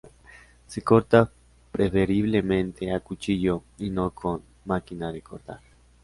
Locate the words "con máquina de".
4.09-5.21